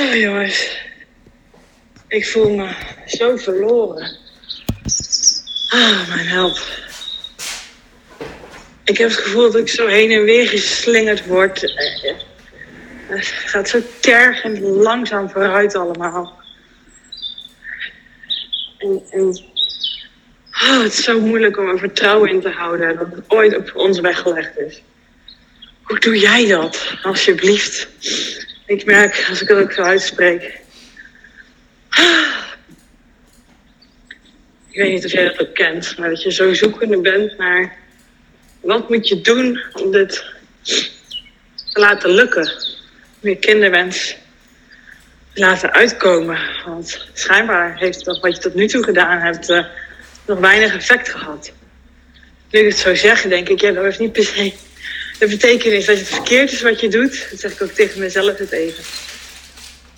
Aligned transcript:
Oh 0.00 0.14
jongens, 0.14 0.78
ik 2.08 2.26
voel 2.26 2.50
me 2.50 2.68
zo 3.06 3.36
verloren. 3.36 4.16
Ah, 5.68 6.08
mijn 6.08 6.26
help. 6.26 6.58
Ik 8.84 8.98
heb 8.98 9.08
het 9.08 9.18
gevoel 9.18 9.50
dat 9.50 9.60
ik 9.60 9.68
zo 9.68 9.86
heen 9.86 10.10
en 10.10 10.24
weer 10.24 10.48
geslingerd 10.48 11.26
word. 11.26 11.60
Het 13.06 13.26
gaat 13.26 13.68
zo 13.68 13.80
tergend 14.00 14.58
langzaam 14.58 15.30
vooruit 15.30 15.74
allemaal. 15.74 16.40
En, 18.78 19.02
en 19.10 19.26
oh, 20.50 20.82
het 20.82 20.92
is 20.92 21.04
zo 21.04 21.20
moeilijk 21.20 21.58
om 21.58 21.68
er 21.68 21.78
vertrouwen 21.78 22.30
in 22.30 22.40
te 22.40 22.50
houden 22.50 22.96
dat 22.96 23.08
het 23.10 23.24
ooit 23.28 23.56
op 23.56 23.72
ons 23.74 24.00
weggelegd 24.00 24.58
is. 24.58 24.82
Hoe 25.82 25.98
doe 25.98 26.18
jij 26.18 26.46
dat, 26.46 26.94
alsjeblieft? 27.02 27.88
Ik 28.70 28.84
merk 28.84 29.26
als 29.28 29.42
ik 29.42 29.48
het 29.48 29.58
ook 29.58 29.72
zo 29.72 29.82
uitspreek. 29.82 30.42
Ik 34.68 34.76
weet 34.76 34.92
niet 34.92 35.04
of 35.04 35.12
jij 35.12 35.24
dat 35.24 35.40
ook 35.40 35.54
kent, 35.54 35.98
maar 35.98 36.08
dat 36.08 36.22
je 36.22 36.32
zo 36.32 36.54
zoekende 36.54 37.00
bent 37.00 37.38
naar 37.38 37.76
wat 38.60 38.88
moet 38.88 39.08
je 39.08 39.20
doen 39.20 39.62
om 39.72 39.90
dit 39.90 40.24
te 41.72 41.80
laten 41.80 42.10
lukken. 42.10 42.52
Om 43.22 43.28
je 43.28 43.36
kinderwens 43.36 44.16
te 45.32 45.40
laten 45.40 45.72
uitkomen. 45.72 46.38
Want 46.66 47.08
schijnbaar 47.12 47.78
heeft 47.78 48.04
dat 48.04 48.20
wat 48.20 48.36
je 48.36 48.42
tot 48.42 48.54
nu 48.54 48.66
toe 48.68 48.84
gedaan 48.84 49.20
hebt 49.20 49.50
uh, 49.50 49.64
nog 50.26 50.38
weinig 50.38 50.74
effect 50.74 51.08
gehad. 51.08 51.52
Nu 52.50 52.60
ik 52.60 52.68
het 52.68 52.78
zo 52.78 52.94
zeg, 52.94 53.22
denk 53.22 53.48
ik, 53.48 53.60
ja, 53.60 53.72
dat 53.72 53.98
niet 53.98 54.12
per 54.12 54.24
se 54.24 54.52
de 55.20 55.26
betekenis 55.26 55.84
dat 55.84 55.98
het 55.98 56.08
verkeerd 56.08 56.52
is 56.52 56.62
wat 56.62 56.80
je 56.80 56.88
doet. 56.88 57.26
Dat 57.30 57.40
zeg 57.40 57.52
ik 57.52 57.62
ook 57.62 57.70
tegen 57.70 58.00
mezelf 58.00 58.38
het 58.38 58.52
even. 58.52 58.84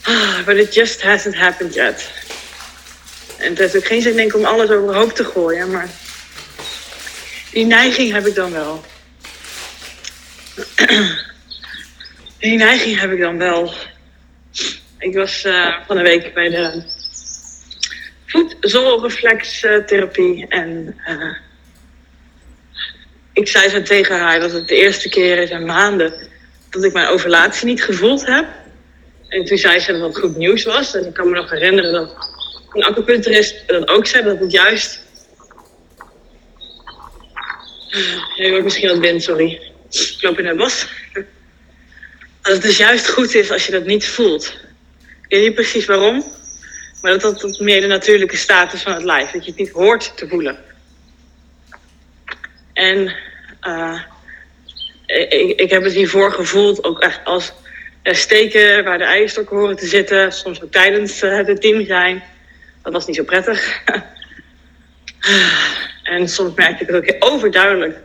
Ah, 0.03 0.45
but 0.45 0.57
it 0.57 0.75
just 0.75 1.03
hasn't 1.03 1.35
happened 1.35 1.75
yet. 1.75 2.11
En 3.39 3.49
het 3.49 3.59
heeft 3.59 3.77
ook 3.77 3.87
geen 3.87 4.03
zin 4.03 4.17
denk 4.17 4.29
ik 4.29 4.37
om 4.37 4.45
alles 4.45 4.71
overhoop 4.71 5.13
te 5.13 5.25
gooien, 5.25 5.71
maar 5.71 5.89
die 7.53 7.67
neiging 7.67 8.13
heb 8.13 8.27
ik 8.27 8.35
dan 8.35 8.53
wel. 8.53 8.85
Die 12.39 12.57
neiging 12.57 13.01
heb 13.01 13.13
ik 13.13 13.21
dan 13.21 13.39
wel. 13.39 13.75
Ik 14.99 15.15
was 15.15 15.45
uh, 15.45 15.77
van 15.87 15.97
de 15.97 16.03
week 16.03 16.35
bij 16.35 16.49
de 16.49 16.83
voetzolreflextherapie 18.27 20.47
en 20.49 21.01
uh, 21.09 21.35
ik 23.43 23.49
zei 23.49 23.69
zo 23.69 23.83
tegen 23.83 24.19
haar 24.19 24.41
dat 24.41 24.53
het 24.53 24.69
de 24.69 24.77
eerste 24.77 25.09
keer 25.09 25.39
is 25.39 25.51
in 25.51 25.65
maanden 25.65 26.29
dat 26.71 26.85
ik 26.85 26.93
mijn 26.93 27.09
ovulatie 27.09 27.67
niet 27.67 27.85
gevoeld 27.85 28.27
heb. 28.27 28.47
En 29.29 29.45
toen 29.45 29.59
zei 29.59 29.79
ze 29.79 29.93
dat 29.93 30.01
het 30.01 30.19
goed 30.19 30.37
nieuws 30.37 30.65
was. 30.65 30.95
En 30.95 31.07
ik 31.07 31.15
kan 31.15 31.29
me 31.31 31.35
nog 31.35 31.51
herinneren 31.51 31.93
dat 31.93 32.31
een 32.73 32.85
acupuncturist 32.85 33.63
dat 33.67 33.89
ook 33.89 34.07
zei, 34.07 34.25
dat 34.25 34.39
het 34.39 34.53
juist... 34.53 35.01
Je 38.37 38.51
hoort 38.51 38.65
misschien 38.65 38.89
wat 38.89 38.99
wind, 38.99 39.23
sorry. 39.23 39.61
Ik 39.91 40.17
loop 40.21 40.39
in 40.39 40.47
het 40.47 40.57
bos. 40.57 40.87
Dat 42.43 42.53
het 42.53 42.63
dus 42.63 42.77
juist 42.77 43.09
goed 43.09 43.35
is 43.35 43.51
als 43.51 43.67
je 43.67 43.73
dat 43.73 43.85
niet 43.85 44.07
voelt. 44.09 44.57
Ik 45.23 45.27
weet 45.29 45.43
niet 45.43 45.55
precies 45.55 45.85
waarom, 45.85 46.25
maar 47.03 47.19
dat 47.19 47.41
dat 47.41 47.59
meer 47.59 47.81
de 47.81 47.87
natuurlijke 47.87 48.37
staat 48.37 48.73
is 48.73 48.83
van 48.83 48.93
het 48.93 49.03
lijf. 49.03 49.31
Dat 49.31 49.45
je 49.45 49.51
het 49.51 49.61
niet 49.61 49.71
hoort 49.71 50.17
te 50.17 50.29
voelen. 50.29 50.59
En 52.73 53.15
uh, 53.67 54.01
ik, 55.07 55.61
ik, 55.61 55.71
heb 55.71 55.83
het 55.83 55.93
hiervoor 55.93 56.33
gevoeld 56.33 56.85
ook 56.85 57.01
echt 57.01 57.21
als 57.25 57.53
steken 58.03 58.85
waar 58.85 58.99
de 58.99 59.05
eierstokken 59.05 59.57
horen 59.57 59.77
te 59.77 59.87
zitten. 59.87 60.33
Soms 60.33 60.63
ook 60.63 60.73
tijdens 60.73 61.23
uh, 61.23 61.47
het 61.47 61.61
team 61.61 61.85
zijn. 61.85 62.23
Dat 62.83 62.93
was 62.93 63.07
niet 63.07 63.17
zo 63.17 63.25
prettig. 63.25 63.83
en 66.03 66.29
soms 66.29 66.55
merkte 66.55 66.83
ik 66.83 66.91
het 66.91 66.97
ook 66.97 67.33
overduidelijk 67.33 67.99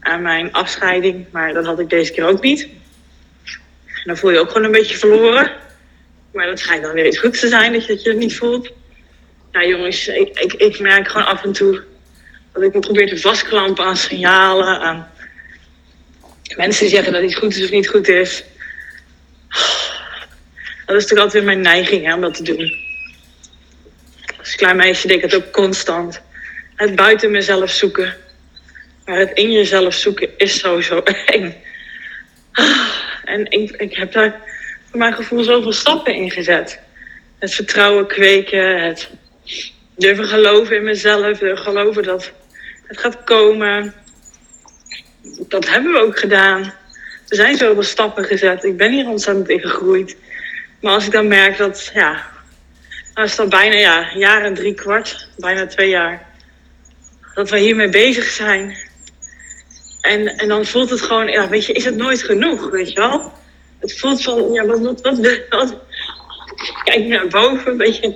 aan 0.00 0.22
mijn 0.22 0.52
afscheiding. 0.52 1.26
Maar 1.30 1.52
dat 1.52 1.64
had 1.64 1.80
ik 1.80 1.90
deze 1.90 2.12
keer 2.12 2.26
ook 2.26 2.42
niet. 2.42 2.68
Dan 4.04 4.16
voel 4.16 4.30
je 4.30 4.38
ook 4.38 4.48
gewoon 4.48 4.64
een 4.64 4.70
beetje 4.70 4.98
verloren. 4.98 5.52
Maar 6.32 6.46
dat 6.46 6.58
schijnt 6.58 6.82
dan 6.82 6.92
weer 6.92 7.06
iets 7.06 7.18
goeds 7.18 7.40
te 7.40 7.48
zijn 7.48 7.72
dat 7.72 7.86
je, 7.86 7.94
dat 7.94 8.02
je 8.02 8.08
het 8.08 8.18
niet 8.18 8.36
voelt. 8.36 8.72
Nou 9.52 9.68
jongens, 9.68 10.08
ik, 10.08 10.38
ik, 10.38 10.52
ik 10.52 10.78
merk 10.78 11.08
gewoon 11.08 11.26
af 11.26 11.44
en 11.44 11.52
toe 11.52 11.82
dat 12.58 12.68
ik 12.68 12.74
me 12.74 12.80
probeer 12.80 13.08
te 13.08 13.20
vastklampen 13.20 13.84
aan 13.84 13.96
signalen, 13.96 14.80
aan 14.80 15.10
mensen 16.56 16.84
die 16.86 16.94
zeggen 16.94 17.12
dat 17.12 17.22
iets 17.22 17.34
goed 17.34 17.56
is 17.56 17.64
of 17.64 17.70
niet 17.70 17.88
goed 17.88 18.08
is. 18.08 18.44
Dat 20.86 20.96
is 20.96 21.06
toch 21.06 21.18
altijd 21.18 21.44
mijn 21.44 21.60
neiging 21.60 22.06
hè, 22.06 22.14
om 22.14 22.20
dat 22.20 22.34
te 22.34 22.42
doen. 22.42 22.76
Als 24.38 24.54
klein 24.54 24.76
meisje 24.76 25.06
deed 25.06 25.16
ik 25.16 25.22
het 25.22 25.34
ook 25.34 25.50
constant. 25.50 26.20
Het 26.74 26.96
buiten 26.96 27.30
mezelf 27.30 27.70
zoeken. 27.70 28.16
Maar 29.04 29.18
het 29.18 29.30
in 29.34 29.52
jezelf 29.52 29.94
zoeken 29.94 30.28
is 30.36 30.58
sowieso 30.58 31.02
eng. 31.26 31.54
En 33.24 33.50
ik, 33.50 33.70
ik 33.70 33.96
heb 33.96 34.12
daar 34.12 34.40
voor 34.90 34.98
mijn 34.98 35.14
gevoel 35.14 35.42
zoveel 35.42 35.72
stappen 35.72 36.14
in 36.14 36.30
gezet. 36.30 36.80
Het 37.38 37.54
vertrouwen 37.54 38.06
kweken, 38.06 38.82
het 38.82 39.10
durven 39.96 40.26
geloven 40.26 40.76
in 40.76 40.84
mezelf, 40.84 41.38
durven 41.38 41.64
geloven 41.64 42.02
dat 42.02 42.32
het 42.88 42.98
gaat 42.98 43.24
komen. 43.24 43.94
Dat 45.48 45.68
hebben 45.68 45.92
we 45.92 45.98
ook 45.98 46.18
gedaan. 46.18 46.62
Er 47.28 47.36
zijn 47.36 47.56
zoveel 47.56 47.82
stappen 47.82 48.24
gezet. 48.24 48.64
Ik 48.64 48.76
ben 48.76 48.92
hier 48.92 49.08
ontzettend 49.08 49.48
in 49.48 49.60
gegroeid. 49.60 50.16
Maar 50.80 50.92
als 50.92 51.06
ik 51.06 51.12
dan 51.12 51.28
merk 51.28 51.56
dat, 51.56 51.90
ja, 51.94 52.26
nou 53.14 53.26
is 53.26 53.38
al 53.38 53.48
bijna 53.48 53.74
ja, 53.74 54.12
een 54.12 54.18
jaar 54.18 54.42
en 54.42 54.54
drie 54.54 54.74
kwart, 54.74 55.28
bijna 55.36 55.66
twee 55.66 55.88
jaar, 55.88 56.26
dat 57.34 57.50
we 57.50 57.58
hiermee 57.58 57.88
bezig 57.88 58.24
zijn. 58.24 58.76
En, 60.00 60.26
en 60.26 60.48
dan 60.48 60.64
voelt 60.64 60.90
het 60.90 61.00
gewoon, 61.00 61.28
ja, 61.28 61.48
weet 61.48 61.66
je, 61.66 61.72
is 61.72 61.84
het 61.84 61.96
nooit 61.96 62.22
genoeg, 62.22 62.70
weet 62.70 62.88
je 62.92 63.00
wel? 63.00 63.32
Het 63.78 63.98
voelt 63.98 64.22
van, 64.22 64.52
ja, 64.52 64.66
wat, 64.66 64.80
wat, 64.80 65.00
wat, 65.00 65.18
wat 65.48 65.76
kijk 66.84 67.04
naar 67.04 67.28
boven, 67.28 67.76
weet 67.76 67.96
je, 67.96 68.14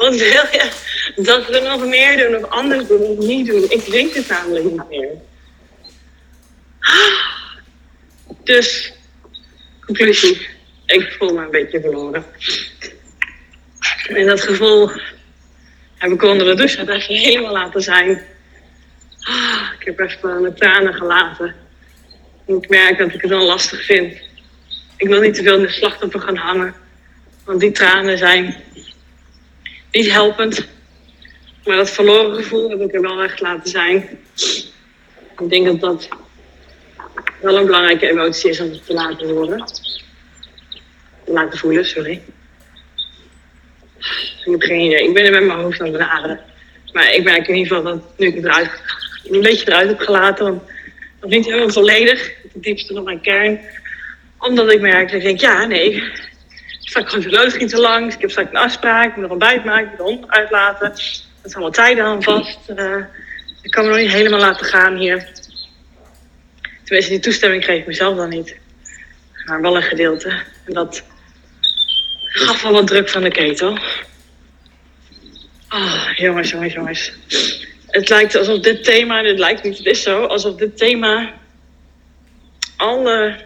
wat 0.00 0.16
wil 0.32 0.44
je 0.52 0.68
dat 1.16 1.46
we 1.46 1.60
nog 1.60 1.86
meer 1.86 2.16
doen 2.16 2.44
of 2.44 2.50
anders 2.50 2.86
doen 2.86 3.00
of 3.00 3.18
niet 3.18 3.46
doen? 3.46 3.70
Ik 3.70 3.84
weet 3.84 4.14
het 4.14 4.28
namelijk 4.28 4.64
niet 4.64 4.88
meer. 4.88 5.08
Dus, 8.44 8.92
conclusie. 9.84 10.48
Ik 10.86 11.16
voel 11.18 11.34
me 11.34 11.44
een 11.44 11.50
beetje 11.50 11.80
verloren. 11.80 12.24
En 14.08 14.26
dat 14.26 14.40
gevoel 14.40 14.90
heb 15.98 16.10
ik 16.10 16.22
onder 16.22 16.46
de 16.46 16.54
douche 16.54 16.92
even 16.92 17.14
helemaal 17.14 17.52
laten 17.52 17.82
zijn. 17.82 18.10
Ik 19.78 19.86
heb 19.86 20.00
even 20.00 20.40
mijn 20.40 20.54
tranen 20.54 20.94
gelaten. 20.94 21.54
En 22.46 22.56
ik 22.56 22.68
merk 22.68 22.98
dat 22.98 23.14
ik 23.14 23.20
het 23.20 23.30
dan 23.30 23.42
lastig 23.42 23.84
vind. 23.84 24.18
Ik 24.96 25.08
wil 25.08 25.20
niet 25.20 25.34
te 25.34 25.42
veel 25.42 25.56
in 25.56 25.62
de 25.62 25.68
slachtoffer 25.68 26.20
gaan 26.20 26.36
hangen. 26.36 26.74
Want 27.44 27.60
die 27.60 27.72
tranen 27.72 28.18
zijn 28.18 28.56
niet 29.90 30.10
helpend. 30.10 30.66
Maar 31.64 31.76
dat 31.76 31.90
verloren 31.90 32.34
gevoel 32.34 32.70
heb 32.70 32.80
ik 32.80 32.94
er 32.94 33.00
wel 33.00 33.22
echt 33.22 33.40
laten 33.40 33.70
zijn. 33.70 34.18
Ik 35.38 35.50
denk 35.50 35.66
dat 35.66 35.80
dat 35.80 36.08
wel 37.40 37.56
een 37.56 37.66
belangrijke 37.66 38.10
emotie 38.10 38.50
is 38.50 38.60
om 38.60 38.72
te 38.72 38.92
laten 38.92 39.28
horen. 39.28 39.64
Te 41.24 41.32
laten 41.32 41.58
voelen, 41.58 41.84
sorry. 41.84 42.22
Ik 43.98 44.50
heb 44.50 44.62
geen 44.62 44.80
idee. 44.80 45.08
Ik 45.08 45.14
ben 45.14 45.24
er 45.24 45.30
met 45.30 45.44
mijn 45.44 45.58
hoofd 45.58 45.80
aan 45.80 45.92
het 45.92 46.02
aderen. 46.02 46.40
Maar 46.92 47.14
ik 47.14 47.24
merk 47.24 47.48
in 47.48 47.54
ieder 47.54 47.76
geval 47.76 47.92
dat 47.92 48.18
nu 48.18 48.26
ik 48.26 48.34
het 48.34 48.44
eruit, 48.44 48.82
een 49.24 49.40
beetje 49.40 49.68
eruit 49.68 49.88
heb 49.88 49.98
gelaten, 49.98 50.44
want 50.44 50.62
nog 51.20 51.30
niet 51.30 51.44
helemaal 51.44 51.70
volledig, 51.70 52.32
het 52.52 52.62
diepste 52.62 52.94
van 52.94 53.04
mijn 53.04 53.20
kern. 53.20 53.60
Omdat 54.38 54.72
ik 54.72 54.80
merk 54.80 55.06
dat 55.06 55.16
ik 55.16 55.22
denk, 55.22 55.40
ja, 55.40 55.66
nee, 55.66 56.02
straks 56.90 57.12
komt 57.12 57.22
de 57.22 57.30
loodgieter 57.30 57.78
langs, 57.78 58.14
ik 58.14 58.20
heb 58.20 58.30
straks 58.30 58.50
een 58.50 58.56
afspraak, 58.56 59.08
ik 59.08 59.12
moet 59.12 59.22
nog 59.22 59.30
ontbijt 59.30 59.64
maken, 59.64 59.84
ik 59.84 59.88
moet 59.88 59.98
de 59.98 60.02
hond 60.02 60.30
uitlaten. 60.30 60.88
Dat 60.88 61.00
zijn 61.50 61.54
allemaal 61.54 61.70
tijden 61.70 62.04
aan 62.04 62.22
vast. 62.22 62.58
Uh, 62.76 62.96
ik 63.62 63.70
kan 63.70 63.84
me 63.84 63.90
nog 63.90 63.98
niet 63.98 64.10
helemaal 64.10 64.40
laten 64.40 64.66
gaan 64.66 64.96
hier. 64.96 65.28
Tenminste, 66.84 67.12
die 67.12 67.20
toestemming 67.20 67.62
kreeg 67.62 67.80
ik 67.80 67.86
mezelf 67.86 68.16
dan 68.16 68.28
niet. 68.28 68.56
Maar 69.46 69.60
wel 69.60 69.76
een 69.76 69.82
gedeelte. 69.82 70.28
En 70.64 70.72
dat 70.72 71.02
gaf 72.20 72.62
wel 72.62 72.72
wat 72.72 72.86
druk 72.86 73.08
van 73.08 73.22
de 73.22 73.30
ketel. 73.30 73.78
Oh, 75.68 76.12
jongens, 76.16 76.50
jongens, 76.50 76.72
jongens. 76.72 77.12
Het 77.86 78.08
lijkt 78.08 78.36
alsof 78.36 78.60
dit 78.60 78.84
thema, 78.84 79.22
dit 79.22 79.38
lijkt 79.38 79.62
niet, 79.62 79.78
het 79.78 79.86
is 79.86 80.02
zo, 80.02 80.24
alsof 80.24 80.54
dit 80.54 80.76
thema 80.76 81.32
alle 82.76 83.36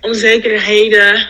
onzekerheden, 0.00 1.28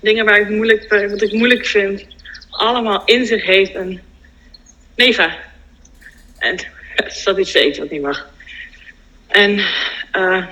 dingen 0.00 0.24
waar 0.24 0.40
ik 0.40 0.48
moeilijk, 0.48 1.08
wat 1.10 1.22
ik 1.22 1.32
moeilijk 1.32 1.66
vind, 1.66 2.06
allemaal 2.50 3.02
in 3.04 3.26
zich 3.26 3.44
heeft. 3.44 3.74
En 3.74 4.02
Neva. 4.96 5.36
En 6.38 6.56
is 7.06 7.24
dat 7.24 7.38
iets 7.38 7.50
steeds 7.50 7.78
wat 7.78 7.90
niet 7.90 8.02
mag. 8.02 8.28
En 9.28 9.58
uh, 10.16 10.46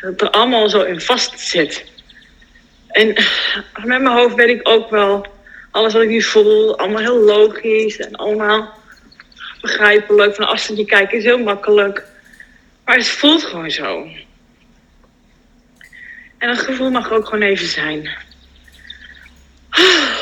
dat 0.00 0.20
er 0.20 0.30
allemaal 0.30 0.68
zo 0.68 0.82
in 0.82 1.00
vast 1.00 1.40
zit. 1.40 1.84
En 2.88 3.06
met 3.84 4.02
mijn 4.02 4.16
hoofd 4.16 4.34
weet 4.34 4.60
ik 4.60 4.68
ook 4.68 4.90
wel 4.90 5.26
alles 5.70 5.92
wat 5.92 6.02
ik 6.02 6.08
nu 6.08 6.22
voel, 6.22 6.78
allemaal 6.78 7.00
heel 7.00 7.20
logisch 7.20 7.96
en 7.96 8.16
allemaal 8.16 8.74
begrijpelijk. 9.60 10.34
Van 10.34 10.48
afstandje 10.48 10.84
kijken 10.84 11.18
is 11.18 11.24
heel 11.24 11.38
makkelijk. 11.38 12.04
Maar 12.84 12.96
het 12.96 13.08
voelt 13.08 13.42
gewoon 13.42 13.70
zo. 13.70 14.08
En 16.44 16.54
dat 16.54 16.64
gevoel 16.64 16.90
mag 16.90 17.12
ook 17.12 17.24
gewoon 17.24 17.42
even 17.42 17.66
zijn. 17.66 18.10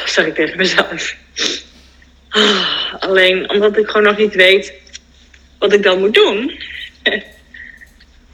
Zeg 0.06 0.26
ik 0.26 0.34
tegen 0.34 0.56
mezelf. 0.56 1.16
Alleen 2.98 3.50
omdat 3.50 3.76
ik 3.76 3.86
gewoon 3.86 4.02
nog 4.02 4.16
niet 4.16 4.34
weet 4.34 4.72
wat 5.58 5.72
ik 5.72 5.82
dan 5.82 5.98
moet 5.98 6.14
doen. 6.14 6.60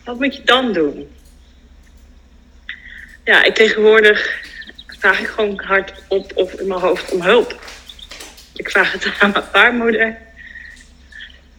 Wat 0.05 0.19
moet 0.19 0.37
je 0.37 0.43
dan 0.43 0.73
doen? 0.73 1.17
Ja, 3.25 3.44
ik 3.44 3.55
tegenwoordig 3.55 4.40
vraag 4.87 5.20
ik 5.20 5.26
gewoon 5.26 5.61
hard 5.64 5.93
op 6.08 6.32
of 6.35 6.52
in 6.52 6.67
mijn 6.67 6.81
hoofd 6.81 7.12
om 7.12 7.23
hulp. 7.23 7.61
Ik 8.55 8.70
vraag 8.70 8.93
het 8.93 9.12
aan 9.19 9.31
mijn 9.31 9.44
baarmoeder. 9.52 10.19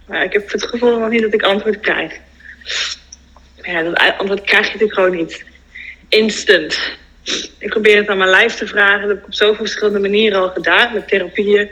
Maar 0.06 0.24
ik 0.24 0.34
heb 0.34 0.52
het 0.52 0.64
gevoel 0.64 1.00
nog 1.00 1.10
niet 1.10 1.22
dat 1.22 1.34
ik 1.34 1.44
antwoord 1.44 1.80
krijg. 1.80 2.20
Ja, 3.62 3.84
dat 3.84 3.98
antwoord 4.18 4.42
krijg 4.42 4.66
je 4.66 4.72
natuurlijk 4.72 4.94
gewoon 4.94 5.16
niet. 5.16 5.48
Instant. 6.10 6.80
Ik 7.58 7.70
probeer 7.70 7.98
het 7.98 8.08
aan 8.08 8.18
mijn 8.18 8.30
lijf 8.30 8.54
te 8.56 8.68
vragen. 8.68 9.02
Dat 9.02 9.10
heb 9.10 9.20
ik 9.20 9.26
op 9.26 9.34
zoveel 9.34 9.56
verschillende 9.56 10.00
manieren 10.00 10.42
al 10.42 10.50
gedaan. 10.50 10.94
Met 10.94 11.08
therapieën. 11.08 11.70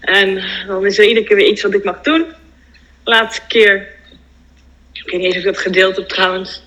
En 0.00 0.42
dan 0.66 0.86
is 0.86 0.98
er 0.98 1.04
iedere 1.04 1.26
keer 1.26 1.36
weer 1.36 1.48
iets 1.48 1.62
wat 1.62 1.74
ik 1.74 1.84
mag 1.84 2.00
doen. 2.00 2.26
Laatste 3.04 3.40
keer. 3.48 3.88
Ik 4.92 5.10
weet 5.10 5.20
niet 5.20 5.30
of 5.30 5.36
ik 5.36 5.44
dat 5.44 5.58
gedeeld 5.58 5.96
heb 5.96 6.08
trouwens. 6.08 6.62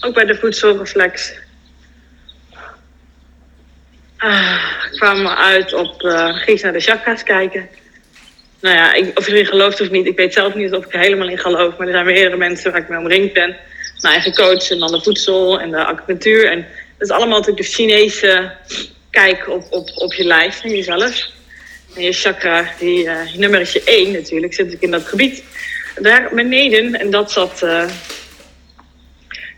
Ook 0.00 0.14
bij 0.14 0.24
de 0.24 0.36
voedselreflex. 0.36 1.32
Ah, 4.16 4.84
kwamen 4.90 5.36
uit 5.36 5.72
op. 5.72 6.02
Uh, 6.02 6.62
naar 6.62 6.72
de 6.72 6.80
chakras 6.80 7.22
kijken. 7.22 7.68
Nou 8.64 8.76
ja, 8.76 8.94
ik, 8.94 9.18
of 9.18 9.26
je 9.26 9.32
erin 9.32 9.46
gelooft 9.46 9.80
of 9.80 9.90
niet, 9.90 10.06
ik 10.06 10.16
weet 10.16 10.32
zelf 10.32 10.54
niet 10.54 10.72
of 10.72 10.84
ik 10.84 10.94
er 10.94 11.00
helemaal 11.00 11.28
in 11.28 11.38
geloof. 11.38 11.76
Maar 11.76 11.86
er 11.86 11.92
zijn 11.92 12.06
meerdere 12.06 12.36
mensen 12.36 12.72
waar 12.72 12.80
ik 12.80 12.88
mee 12.88 12.98
omringd 12.98 13.32
ben. 13.32 13.56
Mijn 14.00 14.14
eigen 14.14 14.34
coach 14.34 14.70
en 14.70 14.78
dan 14.78 14.92
de 14.92 15.00
voedsel 15.00 15.60
en 15.60 15.70
de 15.70 15.84
acupunctuur. 15.84 16.50
En 16.50 16.66
dat 16.98 17.08
is 17.08 17.14
allemaal 17.14 17.38
natuurlijk 17.38 17.66
de 17.66 17.72
Chinese 17.72 18.52
kijk 19.10 19.48
op, 19.48 19.66
op, 19.70 19.90
op 19.94 20.14
je 20.14 20.24
lijf 20.24 20.64
en 20.64 20.70
jezelf. 20.70 21.30
En 21.96 22.02
je 22.02 22.12
chakra, 22.12 22.68
die 22.78 23.04
uh, 23.04 23.34
nummertje 23.36 23.82
1 23.84 24.12
natuurlijk, 24.12 24.54
zit 24.54 24.72
ik 24.72 24.80
in 24.80 24.90
dat 24.90 25.06
gebied. 25.06 25.44
Daar 26.00 26.30
beneden, 26.34 26.94
en 26.94 27.10
dat 27.10 27.32
zat 27.32 27.62
uh, 27.64 27.84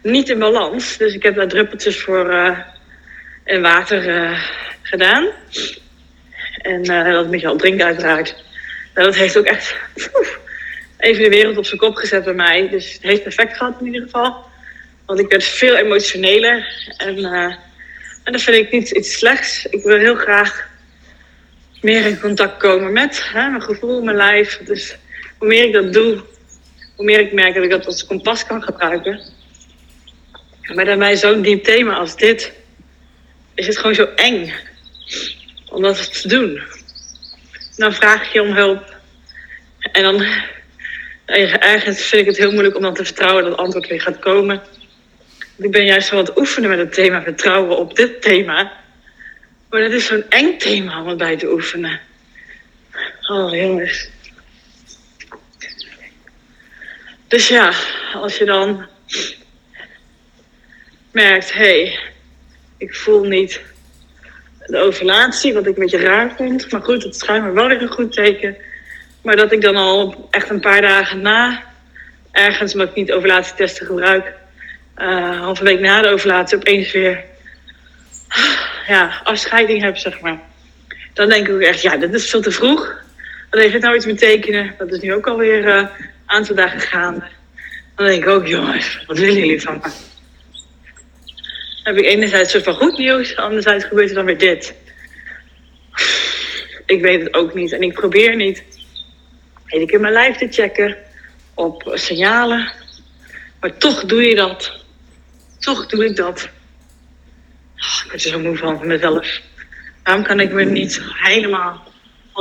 niet 0.02 0.28
in 0.28 0.38
balans. 0.38 0.96
Dus 0.96 1.14
ik 1.14 1.22
heb 1.22 1.34
daar 1.34 1.48
druppeltjes 1.48 2.00
voor 2.00 2.32
uh, 2.32 2.58
in 3.44 3.62
water 3.62 4.30
gedaan. 4.82 5.28
En 6.62 6.82
dat 7.12 7.26
moet 7.26 7.40
je 7.40 7.46
al 7.48 7.56
drinken 7.56 7.86
uiteraard. 7.86 8.44
Dat 9.04 9.14
heeft 9.14 9.38
ook 9.38 9.44
echt 9.44 9.74
even 10.98 11.22
de 11.22 11.28
wereld 11.28 11.56
op 11.56 11.66
zijn 11.66 11.80
kop 11.80 11.96
gezet 11.96 12.24
bij 12.24 12.34
mij. 12.34 12.68
Dus 12.68 12.92
het 12.92 13.02
heeft 13.02 13.22
effect 13.22 13.56
gehad 13.56 13.80
in 13.80 13.86
ieder 13.86 14.02
geval. 14.02 14.44
Want 15.06 15.20
ik 15.20 15.30
werd 15.30 15.44
veel 15.44 15.76
emotioneler. 15.76 16.66
En, 16.96 17.18
uh, 17.18 17.54
en 18.24 18.32
dat 18.32 18.40
vind 18.40 18.56
ik 18.56 18.72
niet 18.72 18.90
iets 18.90 19.18
slechts. 19.18 19.66
Ik 19.66 19.82
wil 19.82 19.98
heel 19.98 20.14
graag 20.14 20.68
meer 21.80 22.06
in 22.06 22.20
contact 22.20 22.56
komen 22.56 22.92
met 22.92 23.30
hè, 23.32 23.48
mijn 23.48 23.62
gevoel, 23.62 24.02
mijn 24.02 24.16
lijf. 24.16 24.60
Dus 24.64 24.96
hoe 25.38 25.48
meer 25.48 25.64
ik 25.64 25.72
dat 25.72 25.92
doe, 25.92 26.22
hoe 26.96 27.04
meer 27.04 27.20
ik 27.20 27.32
merk 27.32 27.54
dat 27.54 27.64
ik 27.64 27.70
dat 27.70 27.86
als 27.86 28.06
kompas 28.06 28.46
kan 28.46 28.62
gebruiken. 28.62 29.20
Maar 30.74 30.84
bij 30.84 30.96
mij 30.96 31.16
zo'n 31.16 31.42
diep 31.42 31.64
thema 31.64 31.94
als 31.94 32.16
dit, 32.16 32.52
is 33.54 33.66
het 33.66 33.78
gewoon 33.78 33.94
zo 33.94 34.08
eng 34.14 34.52
om 35.68 35.82
dat 35.82 36.22
te 36.22 36.28
doen 36.28 36.60
dan 37.76 37.92
vraag 37.92 38.32
je 38.32 38.42
om 38.42 38.52
hulp. 38.52 38.94
En 39.92 40.02
dan 40.02 40.26
ergens 41.58 42.04
vind 42.04 42.22
ik 42.22 42.26
het 42.26 42.36
heel 42.36 42.52
moeilijk 42.52 42.76
om 42.76 42.82
dan 42.82 42.94
te 42.94 43.04
vertrouwen 43.04 43.42
dat 43.42 43.52
het 43.52 43.60
antwoord 43.60 43.88
weer 43.88 44.00
gaat 44.00 44.18
komen. 44.18 44.62
Ik 45.56 45.70
ben 45.70 45.84
juist 45.84 46.10
wel 46.10 46.20
aan 46.20 46.26
het 46.26 46.38
oefenen 46.38 46.70
met 46.70 46.78
het 46.78 46.92
thema 46.92 47.22
vertrouwen 47.22 47.78
op 47.78 47.96
dit 47.96 48.22
thema. 48.22 48.72
Maar 49.70 49.80
het 49.80 49.92
is 49.92 50.06
zo'n 50.06 50.24
eng 50.28 50.58
thema 50.58 51.02
om 51.02 51.16
bij 51.16 51.36
te 51.36 51.52
oefenen. 51.52 52.00
Oh, 53.28 53.54
jongens. 53.54 54.08
Dus 57.28 57.48
ja, 57.48 57.72
als 58.14 58.36
je 58.36 58.44
dan 58.44 58.86
merkt, 61.10 61.52
hé, 61.52 61.82
hey, 61.84 61.98
ik 62.76 62.94
voel 62.94 63.24
niet 63.24 63.60
de 64.66 64.78
ovulatie, 64.78 65.54
wat 65.54 65.66
ik 65.66 65.76
een 65.76 65.82
beetje 65.82 65.98
raar 65.98 66.32
vond. 66.36 66.70
Maar 66.70 66.82
goed, 66.82 67.02
het 67.02 67.14
is 67.14 67.20
schijnbaar 67.20 67.54
wel 67.54 67.68
weer 67.68 67.82
een 67.82 67.88
goed 67.88 68.12
teken. 68.12 68.56
Maar 69.22 69.36
dat 69.36 69.52
ik 69.52 69.60
dan 69.60 69.76
al 69.76 70.28
echt 70.30 70.50
een 70.50 70.60
paar 70.60 70.80
dagen 70.80 71.20
na, 71.20 71.62
ergens 72.30 72.72
omdat 72.72 72.88
ik 72.88 72.94
niet 72.94 73.12
ovulatietesten 73.12 73.86
gebruik, 73.86 74.34
uh, 74.96 75.40
halve 75.40 75.64
week 75.64 75.80
na 75.80 76.02
de 76.02 76.08
ovulatie 76.08 76.56
opeens 76.56 76.92
weer 76.92 77.24
ja, 78.86 79.20
afscheiding 79.24 79.82
heb, 79.82 79.96
zeg 79.96 80.20
maar. 80.20 80.38
Dan 81.14 81.28
denk 81.28 81.48
ik 81.48 81.54
ook 81.54 81.60
echt, 81.60 81.82
ja, 81.82 81.96
dit 81.96 82.14
is 82.14 82.30
veel 82.30 82.40
te 82.40 82.50
vroeg. 82.50 83.04
Wat 83.50 83.60
heeft 83.60 83.72
het 83.72 83.82
nou 83.82 83.94
iets 83.94 84.06
betekenen? 84.06 84.74
Dat 84.78 84.92
is 84.92 85.00
nu 85.00 85.14
ook 85.14 85.26
alweer 85.26 85.64
uh, 85.64 85.76
een 85.76 85.88
aantal 86.26 86.54
dagen 86.54 86.80
gaande. 86.80 87.24
Dan 87.94 88.06
denk 88.06 88.22
ik 88.22 88.28
ook, 88.28 88.46
jongens, 88.46 89.04
wat 89.06 89.18
willen 89.18 89.34
jullie 89.34 89.62
van 89.62 89.80
me? 89.82 89.90
Heb 91.86 91.96
ik 91.96 92.04
enerzijds 92.04 92.50
soort 92.50 92.64
van 92.64 92.74
goed 92.74 92.98
nieuws, 92.98 93.36
anderzijds 93.36 93.84
gebeurt 93.84 94.08
er 94.08 94.14
dan 94.14 94.24
weer 94.24 94.38
dit. 94.38 94.74
Ik 96.86 97.00
weet 97.00 97.22
het 97.22 97.34
ook 97.34 97.54
niet 97.54 97.72
en 97.72 97.82
ik 97.82 97.92
probeer 97.92 98.36
niet 98.36 98.62
iedere 99.66 99.86
keer 99.90 100.00
mijn 100.00 100.12
lijf 100.12 100.36
te 100.36 100.48
checken 100.50 100.96
op 101.54 101.90
signalen. 101.94 102.72
Maar 103.60 103.76
toch 103.76 104.04
doe 104.04 104.22
je 104.22 104.34
dat. 104.34 104.84
Toch 105.58 105.86
doe 105.86 106.04
ik 106.04 106.16
dat. 106.16 106.48
Oh, 107.76 108.00
ik 108.04 108.10
word 108.10 108.24
er 108.24 108.30
zo 108.30 108.38
moe 108.38 108.56
van, 108.56 108.78
van 108.78 108.86
mezelf. 108.86 109.40
Waarom 110.02 110.24
kan 110.24 110.40
ik 110.40 110.52
me 110.52 110.64
niet 110.64 111.00
helemaal 111.02 111.92
100% 112.28 112.32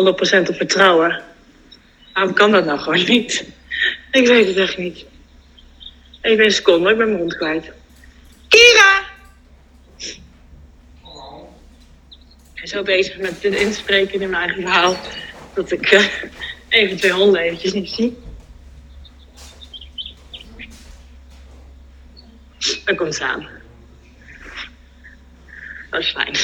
op 0.48 0.56
vertrouwen? 0.56 1.22
Waarom 2.14 2.34
kan 2.34 2.52
dat 2.52 2.66
nou 2.66 2.80
gewoon 2.80 3.06
niet? 3.06 3.46
Ik 4.12 4.28
weet 4.28 4.48
het 4.48 4.58
echt 4.58 4.78
niet. 4.78 5.06
Even 6.22 6.46
een 6.46 6.52
seconde, 6.52 6.90
ik 6.90 6.98
ben 6.98 7.08
mijn 7.08 7.20
mond 7.20 7.38
kwijt. 7.38 7.72
Zo 12.68 12.84
bezig 12.84 13.18
met 13.18 13.44
het 13.44 13.56
inspreken 13.56 14.22
in 14.22 14.30
mijn 14.30 14.44
eigen 14.44 14.62
verhaal. 14.62 14.98
Dat 15.54 15.72
ik 15.72 15.92
uh, 15.92 16.06
even 16.70 16.98
twee 16.98 17.12
honden 17.12 17.52
niet 17.52 17.90
zie. 17.90 18.18
Dan 22.86 22.96
komt 22.96 23.22
aan. 23.22 23.48
Dat 25.90 26.00
is 26.00 26.12
fijn. 26.12 26.36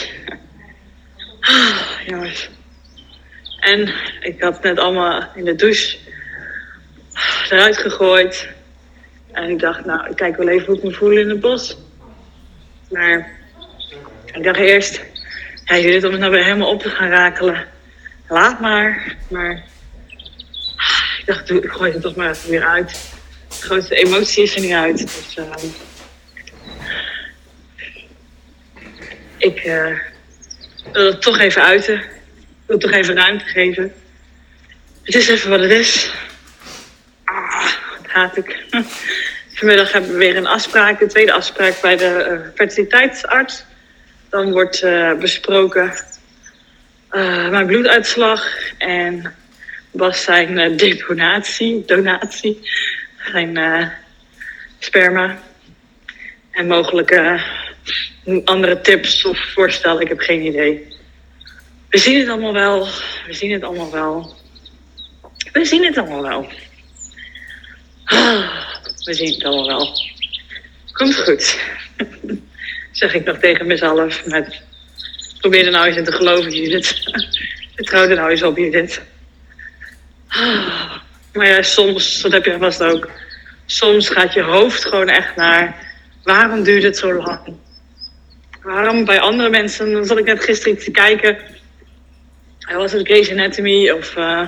Ah, 1.39 2.07
jongens. 2.07 2.49
En 3.59 3.93
ik 4.21 4.41
had 4.41 4.63
net 4.63 4.79
allemaal 4.79 5.29
in 5.35 5.45
de 5.45 5.55
douche 5.55 5.97
eruit 7.49 7.77
gegooid. 7.77 8.49
En 9.31 9.49
ik 9.49 9.59
dacht, 9.59 9.85
nou, 9.85 10.09
ik 10.09 10.15
kijk 10.15 10.37
wel 10.37 10.47
even 10.47 10.65
hoe 10.65 10.77
ik 10.77 10.83
me 10.83 10.91
voel 10.91 11.11
in 11.11 11.29
het 11.29 11.39
bos. 11.39 11.77
Maar 12.89 13.31
ik 14.25 14.43
dacht 14.43 14.59
eerst, 14.59 15.01
ja, 15.71 15.77
Judith, 15.77 16.03
om 16.03 16.11
het 16.11 16.19
nou 16.19 16.31
weer 16.31 16.43
helemaal 16.43 16.69
op 16.69 16.81
te 16.81 16.89
gaan 16.89 17.09
rakelen. 17.09 17.67
Laat 18.27 18.59
maar. 18.59 19.15
Maar 19.27 19.63
ik 21.19 21.23
dacht, 21.25 21.49
ik 21.49 21.71
gooi 21.71 21.91
het 21.91 22.01
toch 22.01 22.15
maar 22.15 22.29
even 22.29 22.49
weer 22.49 22.65
uit. 22.65 22.89
De 23.47 23.55
grootste 23.55 23.95
emotie 23.95 24.43
is 24.43 24.55
er 24.55 24.61
niet 24.61 24.73
uit. 24.73 24.97
Dus 24.97 25.37
uh, 25.37 25.45
ik 29.37 29.65
uh, 29.65 29.99
wil 30.93 31.05
het 31.05 31.21
toch 31.21 31.39
even 31.39 31.63
uiten. 31.63 31.95
Ik 31.95 32.07
wil 32.65 32.77
toch 32.77 32.91
even 32.91 33.15
ruimte 33.15 33.45
geven. 33.45 33.93
Het 35.03 35.15
is 35.15 35.27
even 35.27 35.49
wat 35.49 35.59
het 35.59 35.71
is. 35.71 36.13
Ah, 37.23 37.71
haat 38.07 38.37
ik. 38.37 38.63
Vanmiddag 39.55 39.91
hebben 39.91 40.11
we 40.11 40.17
weer 40.17 40.35
een 40.35 40.47
afspraak, 40.47 41.01
een 41.01 41.07
tweede 41.07 41.33
afspraak 41.33 41.81
bij 41.81 41.97
de 41.97 42.27
uh, 42.29 42.47
fertiliteitsarts. 42.55 43.65
Dan 44.31 44.51
wordt 44.51 44.83
uh, 44.83 45.13
besproken 45.13 45.93
uh, 47.11 47.49
mijn 47.49 47.65
bloeduitslag 47.65 48.45
en 48.77 49.35
was 49.91 50.23
zijn 50.23 50.57
uh, 50.57 50.77
deponatie, 50.77 51.85
donatie, 51.85 52.69
zijn 53.31 53.91
sperma. 54.79 55.39
En 56.51 56.67
mogelijke 56.67 57.41
andere 58.45 58.81
tips 58.81 59.25
of 59.25 59.51
voorstellen, 59.53 60.01
ik 60.01 60.07
heb 60.07 60.19
geen 60.19 60.45
idee. 60.45 60.97
We 61.89 61.97
zien 61.97 62.19
het 62.19 62.29
allemaal 62.29 62.53
wel, 62.53 62.87
we 63.27 63.33
zien 63.33 63.51
het 63.51 63.63
allemaal 63.63 63.91
wel. 63.91 64.35
We 65.51 65.65
zien 65.65 65.83
het 65.83 65.97
allemaal 65.97 66.21
wel. 66.21 66.47
We 69.05 69.13
zien 69.13 69.33
het 69.33 69.43
allemaal 69.43 69.67
wel. 69.67 69.97
Komt 70.91 71.15
goed. 71.15 71.59
zeg 72.91 73.13
ik 73.13 73.25
nog 73.25 73.37
tegen 73.37 73.67
mezelf. 73.67 74.25
Met, 74.25 74.61
probeer 75.39 75.65
er 75.65 75.71
nou 75.71 75.87
eens 75.87 75.97
in 75.97 76.03
te 76.03 76.11
geloven, 76.11 76.51
Judith. 76.51 77.01
Vertrouw 77.75 78.09
er 78.09 78.15
nou 78.15 78.29
eens 78.29 78.43
op, 78.43 78.57
Judith. 78.57 79.01
Ah, 80.27 80.95
maar 81.33 81.47
ja, 81.47 81.61
soms, 81.61 82.21
dat 82.21 82.31
heb 82.31 82.45
je 82.45 82.57
vast 82.57 82.83
ook. 82.83 83.09
Soms 83.65 84.09
gaat 84.09 84.33
je 84.33 84.41
hoofd 84.41 84.85
gewoon 84.85 85.09
echt 85.09 85.35
naar... 85.35 85.89
Waarom 86.23 86.63
duurt 86.63 86.83
het 86.83 86.97
zo 86.97 87.13
lang? 87.13 87.55
Waarom 88.61 89.05
bij 89.05 89.19
andere 89.19 89.49
mensen... 89.49 89.91
Dan 89.91 90.05
zat 90.05 90.17
ik 90.17 90.25
net 90.25 90.43
gisteren 90.43 90.77
te 90.77 90.91
kijken... 90.91 91.37
Was 92.73 92.91
het 92.91 93.07
Grey's 93.07 93.31
Anatomy 93.31 93.89
of... 93.89 94.15
Uh, 94.15 94.47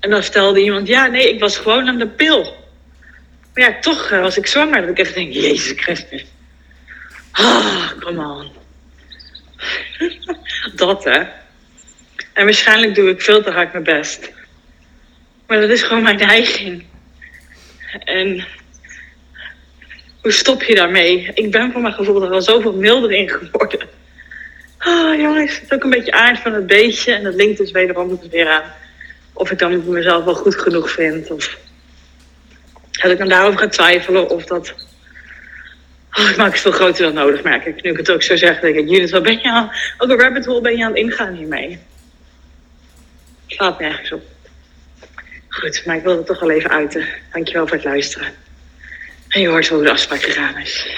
en 0.00 0.10
dan 0.10 0.22
stelde 0.22 0.62
iemand... 0.62 0.88
Ja, 0.88 1.06
nee, 1.06 1.34
ik 1.34 1.40
was 1.40 1.56
gewoon 1.56 1.88
aan 1.88 1.98
de 1.98 2.08
pil. 2.08 2.42
Maar 3.54 3.64
ja, 3.64 3.78
toch 3.80 4.10
uh, 4.10 4.20
was 4.20 4.36
ik 4.36 4.46
zwanger. 4.46 4.80
Dat 4.80 4.90
ik 4.90 4.98
echt 4.98 5.14
denk... 5.14 5.32
Jezus 5.32 5.72
Christus. 5.76 6.24
Ah, 7.40 7.90
come 8.00 8.24
on. 8.24 8.50
dat, 10.76 11.04
hè. 11.04 11.22
En 12.32 12.44
waarschijnlijk 12.44 12.94
doe 12.94 13.10
ik 13.10 13.22
veel 13.22 13.42
te 13.42 13.50
hard 13.50 13.72
mijn 13.72 13.84
best. 13.84 14.32
Maar 15.46 15.60
dat 15.60 15.70
is 15.70 15.82
gewoon 15.82 16.02
mijn 16.02 16.16
neiging. 16.16 16.84
En 18.04 18.46
hoe 20.20 20.32
stop 20.32 20.62
je 20.62 20.74
daarmee? 20.74 21.30
Ik 21.34 21.50
ben 21.50 21.72
voor 21.72 21.80
mijn 21.80 21.94
gevoel 21.94 22.22
er 22.22 22.30
wel 22.30 22.42
zoveel 22.42 22.72
milder 22.72 23.12
in 23.12 23.28
geworden. 23.28 23.88
Ah, 24.78 25.20
jongens, 25.20 25.54
het 25.54 25.62
is 25.62 25.72
ook 25.72 25.84
een 25.84 25.90
beetje 25.90 26.12
aard 26.12 26.38
van 26.38 26.52
het 26.52 26.66
beestje. 26.66 27.12
En 27.12 27.22
dat 27.22 27.34
linkt 27.34 27.58
dus 27.58 27.70
wederom 27.70 28.20
weer 28.30 28.48
aan. 28.48 28.62
Of 29.32 29.50
ik 29.50 29.58
dan 29.58 29.90
mezelf 29.90 30.24
wel 30.24 30.34
goed 30.34 30.56
genoeg 30.56 30.90
vind. 30.90 31.30
Of 31.30 31.58
dat 32.90 33.10
ik 33.10 33.18
dan 33.18 33.28
daarover 33.28 33.58
ga 33.58 33.68
twijfelen. 33.68 34.28
Of 34.28 34.44
dat... 34.44 34.74
Oh, 36.12 36.30
ik 36.30 36.36
maak 36.36 36.52
het 36.52 36.60
veel 36.60 36.72
groter 36.72 37.02
dan 37.02 37.14
nodig, 37.14 37.42
merk 37.42 37.64
ik. 37.64 37.82
Nu 37.82 37.90
ik 37.90 37.96
het 37.96 38.10
ook 38.10 38.22
zo 38.22 38.36
zeg, 38.36 38.60
denk 38.60 38.76
ik... 38.76 38.88
Judith, 38.88 39.10
wat 39.10 39.22
ben 39.22 39.38
je 39.40 39.50
aan... 39.50 39.70
Ook 39.98 40.10
een 40.10 40.20
rabbit 40.20 40.44
hole 40.44 40.60
ben 40.60 40.76
je 40.76 40.84
aan 40.84 40.90
het 40.90 40.98
ingaan 40.98 41.34
hiermee. 41.34 41.78
Slaat 43.46 43.78
nergens 43.78 44.12
op. 44.12 44.22
Goed, 45.48 45.82
maar 45.86 45.96
ik 45.96 46.02
wilde 46.02 46.18
het 46.18 46.26
toch 46.26 46.40
wel 46.40 46.50
even 46.50 46.70
uiten. 46.70 47.06
Dankjewel 47.32 47.66
voor 47.66 47.76
het 47.76 47.84
luisteren. 47.84 48.32
En 49.28 49.40
je 49.40 49.48
hoort 49.48 49.68
hoe 49.68 49.82
de 49.82 49.90
afspraak 49.90 50.22
gegaan 50.22 50.58
is. 50.58 50.88